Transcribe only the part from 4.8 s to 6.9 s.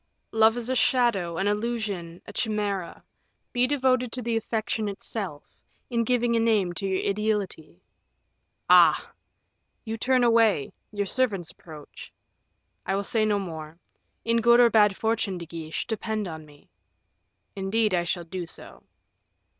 itself, in giving a name to